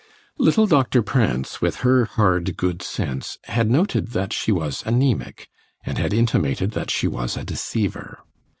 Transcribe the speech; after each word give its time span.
Little 0.39 0.65
Doctor 0.65 1.03
Prance, 1.03 1.61
with 1.61 1.81
her 1.85 2.05
hard 2.05 2.57
good 2.57 2.81
sense, 2.81 3.37
had 3.43 3.69
noted 3.69 4.07
that 4.13 4.33
she 4.33 4.51
was 4.51 4.81
anæmic, 4.81 5.45
and 5.85 5.99
had 5.99 6.11
intimated 6.11 6.71
that 6.71 6.89
she 6.89 7.07
was 7.07 7.37
a 7.37 7.43
deceiver. 7.43 8.17